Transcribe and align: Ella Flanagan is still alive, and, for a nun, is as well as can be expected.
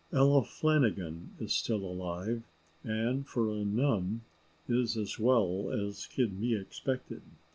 Ella 0.11 0.43
Flanagan 0.43 1.29
is 1.39 1.53
still 1.53 1.85
alive, 1.85 2.41
and, 2.83 3.27
for 3.27 3.51
a 3.51 3.63
nun, 3.63 4.21
is 4.67 4.97
as 4.97 5.19
well 5.19 5.69
as 5.71 6.07
can 6.07 6.37
be 6.41 6.55
expected. 6.55 7.21